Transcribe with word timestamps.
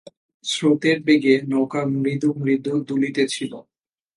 স্রোতের 0.45 0.97
বেগে 1.03 1.35
নৌকা 1.47 1.81
মৃদু 1.93 2.29
মৃদু 2.37 2.73
দুলিতেছিল। 2.87 3.53